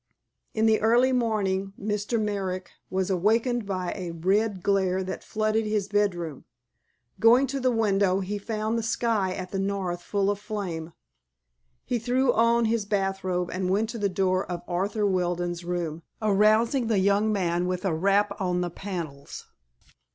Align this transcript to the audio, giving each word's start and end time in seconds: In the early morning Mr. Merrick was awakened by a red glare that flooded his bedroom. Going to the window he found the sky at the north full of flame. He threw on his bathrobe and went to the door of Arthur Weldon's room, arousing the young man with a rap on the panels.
In 0.55 0.65
the 0.65 0.81
early 0.81 1.11
morning 1.11 1.73
Mr. 1.79 2.19
Merrick 2.19 2.71
was 2.89 3.11
awakened 3.11 3.67
by 3.67 3.93
a 3.95 4.09
red 4.09 4.63
glare 4.63 5.03
that 5.03 5.23
flooded 5.23 5.67
his 5.67 5.87
bedroom. 5.89 6.43
Going 7.19 7.45
to 7.45 7.59
the 7.59 7.69
window 7.69 8.21
he 8.21 8.39
found 8.39 8.79
the 8.79 8.81
sky 8.81 9.31
at 9.35 9.51
the 9.51 9.59
north 9.59 10.01
full 10.01 10.31
of 10.31 10.39
flame. 10.39 10.93
He 11.85 11.99
threw 11.99 12.33
on 12.33 12.65
his 12.65 12.83
bathrobe 12.85 13.51
and 13.51 13.69
went 13.69 13.91
to 13.91 13.99
the 13.99 14.09
door 14.09 14.43
of 14.51 14.63
Arthur 14.67 15.05
Weldon's 15.05 15.63
room, 15.63 16.01
arousing 16.19 16.87
the 16.87 16.97
young 16.97 17.31
man 17.31 17.67
with 17.67 17.85
a 17.85 17.93
rap 17.93 18.35
on 18.41 18.61
the 18.61 18.71
panels. 18.71 19.45